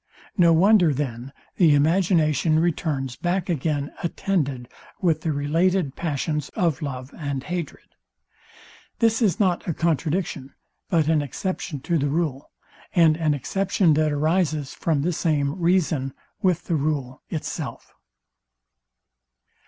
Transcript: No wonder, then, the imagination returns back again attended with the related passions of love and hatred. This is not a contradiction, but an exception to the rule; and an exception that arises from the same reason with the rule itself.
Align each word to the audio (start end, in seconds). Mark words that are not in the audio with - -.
No 0.35 0.51
wonder, 0.51 0.95
then, 0.95 1.31
the 1.57 1.75
imagination 1.75 2.57
returns 2.57 3.15
back 3.15 3.49
again 3.49 3.93
attended 4.01 4.67
with 4.99 5.21
the 5.21 5.31
related 5.31 5.95
passions 5.95 6.49
of 6.55 6.81
love 6.81 7.13
and 7.15 7.43
hatred. 7.43 7.85
This 8.97 9.21
is 9.21 9.39
not 9.39 9.67
a 9.67 9.75
contradiction, 9.75 10.55
but 10.89 11.07
an 11.07 11.21
exception 11.21 11.81
to 11.81 11.99
the 11.99 12.09
rule; 12.09 12.49
and 12.95 13.15
an 13.15 13.35
exception 13.35 13.93
that 13.93 14.11
arises 14.11 14.73
from 14.73 15.03
the 15.03 15.13
same 15.13 15.53
reason 15.59 16.15
with 16.41 16.63
the 16.63 16.75
rule 16.77 17.21
itself. 17.29 17.93